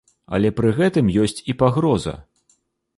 [0.37, 2.19] Але пры гэтым ёсць і пагроза.